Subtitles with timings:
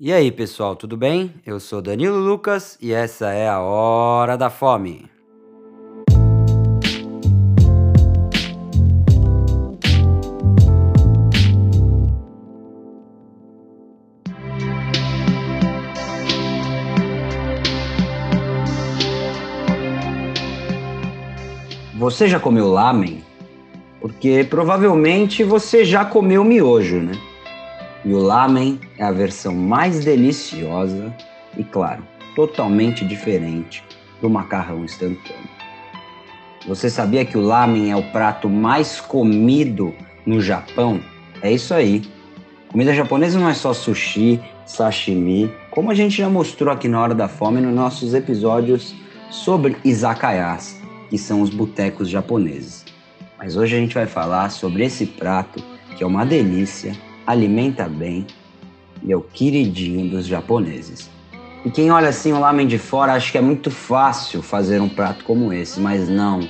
[0.00, 1.34] E aí, pessoal, tudo bem?
[1.44, 5.10] Eu sou Danilo Lucas e essa é a Hora da Fome.
[21.96, 23.24] Você já comeu lamen?
[24.00, 27.27] Porque provavelmente você já comeu miojo, né?
[28.08, 31.14] E o lamen é a versão mais deliciosa
[31.58, 32.02] e, claro,
[32.34, 33.84] totalmente diferente
[34.22, 35.50] do macarrão instantâneo.
[36.66, 41.02] Você sabia que o lamen é o prato mais comido no Japão?
[41.42, 42.00] É isso aí.
[42.72, 47.14] Comida japonesa não é só sushi, sashimi, como a gente já mostrou aqui na Hora
[47.14, 48.94] da Fome nos nossos episódios
[49.30, 50.80] sobre izakayas,
[51.10, 52.86] que são os botecos japoneses.
[53.36, 55.62] Mas hoje a gente vai falar sobre esse prato
[55.94, 56.96] que é uma delícia
[57.28, 58.26] alimenta bem
[59.04, 61.10] e é o queridinho dos japoneses.
[61.62, 64.88] E quem olha assim o lamen de fora acha que é muito fácil fazer um
[64.88, 66.40] prato como esse, mas não.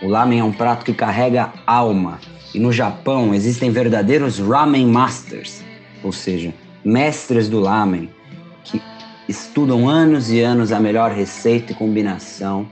[0.00, 2.20] O lamen é um prato que carrega alma.
[2.54, 5.60] E no Japão existem verdadeiros ramen masters,
[6.04, 6.54] ou seja,
[6.84, 8.08] mestres do lamen,
[8.62, 8.80] que
[9.28, 12.68] estudam anos e anos a melhor receita e combinação.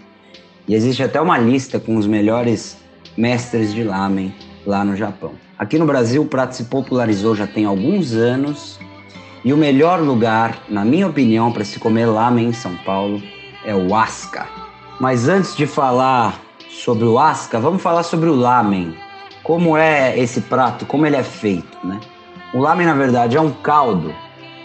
[0.68, 2.78] E existe até uma lista com os melhores
[3.16, 4.32] mestres de lamen
[4.66, 5.32] lá no Japão.
[5.58, 8.78] Aqui no Brasil, o prato se popularizou já tem alguns anos
[9.44, 13.22] e o melhor lugar, na minha opinião, para se comer lamen em São Paulo
[13.64, 14.46] é o Asca.
[15.00, 18.94] Mas antes de falar sobre o Asca, vamos falar sobre o lamen.
[19.42, 22.00] Como é esse prato, como ele é feito, né?
[22.52, 24.14] O lamen, na verdade, é um caldo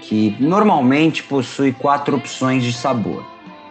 [0.01, 3.23] que normalmente possui quatro opções de sabor.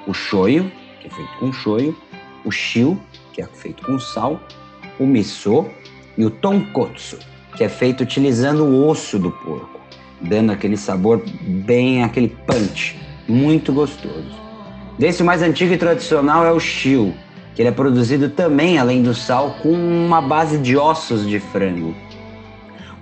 [0.07, 0.71] O shoyu,
[1.01, 1.97] que é feito com shoyu,
[2.45, 3.01] o shio,
[3.33, 4.41] que é feito com sal,
[4.99, 5.67] o miso,
[6.17, 7.19] e o tonkotsu,
[7.57, 9.81] que é feito utilizando o osso do porco,
[10.21, 14.39] dando aquele sabor bem, aquele punch, muito gostoso.
[14.99, 17.15] Desse mais antigo e tradicional é o shio,
[17.55, 21.95] que ele é produzido também, além do sal, com uma base de ossos de frango.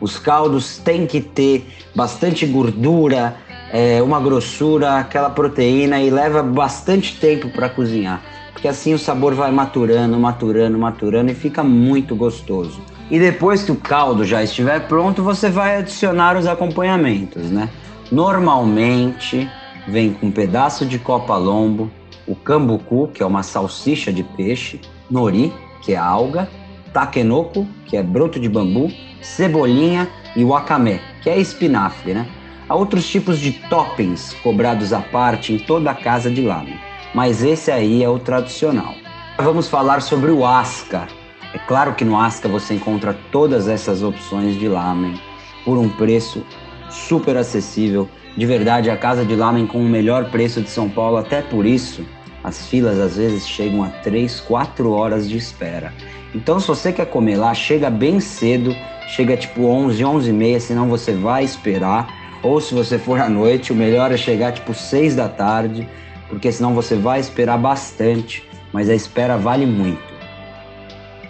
[0.01, 3.37] Os caldos têm que ter bastante gordura,
[3.73, 8.23] é, uma grossura, aquela proteína e leva bastante tempo para cozinhar,
[8.53, 12.81] porque assim o sabor vai maturando, maturando, maturando e fica muito gostoso.
[13.11, 17.71] E depois que o caldo já estiver pronto, você vai adicionar os acompanhamentos, né?
[18.13, 19.51] Normalmente
[19.87, 21.91] vem com um pedaço de copa-lombo,
[22.27, 24.81] o cambucu, que é uma salsicha de peixe,
[25.11, 25.53] nori,
[25.83, 26.49] que é alga,
[26.93, 28.93] takenoko, que é broto de bambu,
[29.23, 32.27] cebolinha e wakame, que é espinafre, né?
[32.69, 36.79] Há outros tipos de toppings cobrados à parte em toda a casa de lamen,
[37.15, 38.95] mas esse aí é o tradicional.
[39.39, 41.09] Vamos falar sobre o asca,
[41.55, 45.19] é claro que no Asca você encontra todas essas opções de lamen
[45.65, 46.45] por um preço
[46.91, 48.09] super acessível.
[48.37, 51.65] De verdade, a casa de lamen com o melhor preço de São Paulo, até por
[51.65, 52.05] isso,
[52.45, 55.93] as filas às vezes chegam a 3, 4 horas de espera.
[56.35, 58.77] Então, se você quer comer lá, chega bem cedo,
[59.09, 62.07] chega tipo 11, 11 e meia, senão você vai esperar.
[62.43, 65.89] Ou se você for à noite, o melhor é chegar tipo 6 da tarde,
[66.29, 70.08] porque senão você vai esperar bastante, mas a espera vale muito.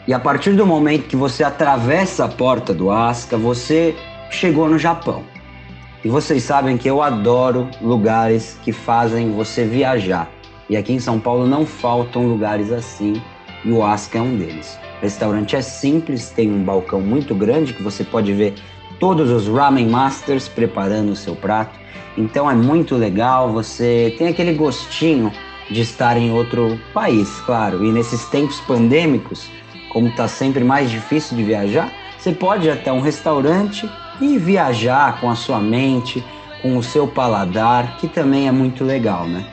[0.08, 3.94] E a partir do momento que você atravessa a porta do Asca, você
[4.30, 5.22] chegou no Japão.
[6.02, 10.26] E vocês sabem que eu adoro lugares que fazem você viajar.
[10.70, 13.20] E aqui em São Paulo não faltam lugares assim,
[13.62, 14.78] e o Asca é um deles.
[14.98, 18.54] O restaurante é simples, tem um balcão muito grande que você pode ver
[18.98, 21.78] todos os ramen masters preparando o seu prato.
[22.16, 25.30] Então é muito legal, você tem aquele gostinho
[25.70, 27.84] de estar em outro país, claro.
[27.84, 29.50] E nesses tempos pandêmicos,
[29.98, 35.20] como está sempre mais difícil de viajar, você pode ir até um restaurante e viajar
[35.20, 36.25] com a sua mente,
[36.62, 39.44] com o seu paladar, que também é muito legal, né?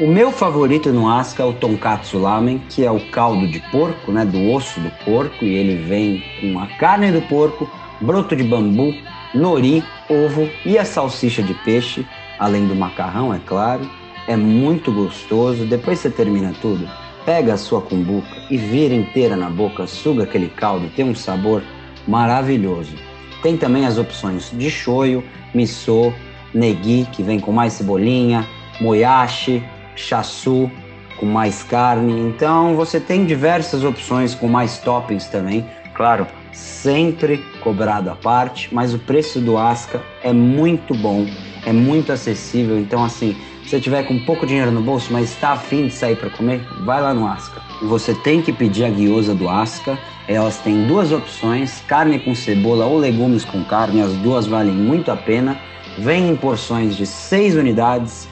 [0.00, 4.10] O meu favorito no Asca é o tonkatsu lamen, que é o caldo de porco,
[4.10, 7.70] né, do osso do porco, e ele vem com a carne do porco,
[8.00, 8.92] broto de bambu,
[9.32, 12.04] nori, ovo e a salsicha de peixe,
[12.40, 13.88] além do macarrão, é claro.
[14.26, 15.64] É muito gostoso.
[15.64, 16.88] Depois você termina tudo,
[17.24, 21.62] Pega a sua cumbuca e vira inteira na boca, suga aquele caldo, tem um sabor
[22.06, 22.96] maravilhoso.
[23.42, 25.22] Tem também as opções de shoyu,
[25.54, 26.12] miso,
[26.52, 28.46] negi, que vem com mais cebolinha,
[28.80, 29.62] moyashi,
[29.94, 30.70] chassu,
[31.18, 32.20] com mais carne.
[32.20, 35.64] Então você tem diversas opções com mais toppings também.
[35.94, 41.26] Claro, sempre cobrado à parte, mas o preço do Asca é muito bom,
[41.64, 42.78] é muito acessível.
[42.78, 46.30] Então, assim, você tiver com pouco dinheiro no bolso, mas está afim de sair para
[46.30, 47.60] comer, vai lá no Asca.
[47.82, 49.98] Você tem que pedir a guiosa do Asca.
[50.28, 54.00] Elas têm duas opções: carne com cebola ou legumes com carne.
[54.00, 55.58] As duas valem muito a pena.
[55.98, 58.28] Vem em porções de seis unidades.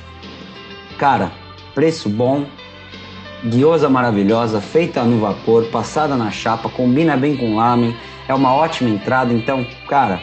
[0.98, 1.32] Cara,
[1.74, 2.46] preço bom,
[3.44, 7.96] guiosa maravilhosa, feita no vapor, passada na chapa, combina bem com lamen,
[8.28, 9.32] é uma ótima entrada.
[9.32, 10.20] Então, cara,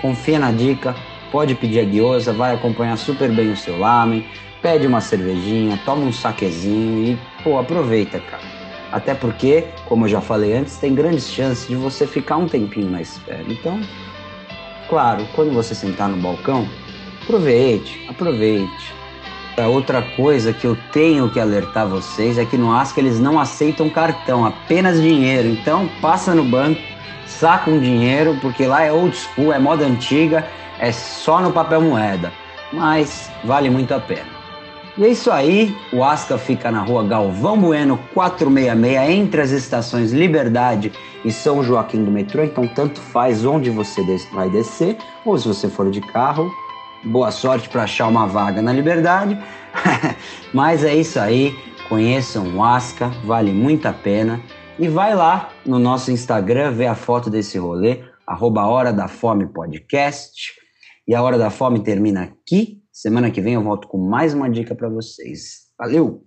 [0.00, 0.94] confia na dica,
[1.32, 4.24] pode pedir a guiosa, vai acompanhar super bem o seu lamen,
[4.60, 8.42] pede uma cervejinha, toma um saquezinho e, pô, aproveita, cara.
[8.92, 12.90] Até porque, como eu já falei antes, tem grandes chances de você ficar um tempinho
[12.90, 13.42] na espera.
[13.48, 13.80] Então,
[14.88, 16.68] claro, quando você sentar no balcão,
[17.22, 18.92] aproveite, aproveite.
[19.56, 23.38] A outra coisa que eu tenho que alertar vocês é que no Asca eles não
[23.38, 25.48] aceitam cartão, apenas dinheiro.
[25.48, 26.80] Então, passa no banco,
[27.26, 30.46] saca um dinheiro, porque lá é old school, é moda antiga,
[30.82, 32.32] é só no papel moeda.
[32.72, 34.42] Mas vale muito a pena.
[34.98, 40.12] E é isso aí, o Asca fica na rua Galvão Bueno 466, entre as estações
[40.12, 40.92] Liberdade
[41.24, 44.02] e São Joaquim do metrô, então tanto faz onde você
[44.34, 46.50] vai descer, ou se você for de carro,
[47.04, 49.38] boa sorte para achar uma vaga na Liberdade.
[50.52, 51.56] Mas é isso aí,
[51.88, 54.42] conheçam o Asca, vale muito a pena.
[54.78, 59.46] E vai lá no nosso Instagram ver a foto desse rolê, arroba Hora da Fome
[59.46, 60.61] Podcast.
[61.06, 62.80] E a Hora da Fome termina aqui.
[62.92, 65.62] Semana que vem eu volto com mais uma dica para vocês.
[65.78, 66.20] Valeu!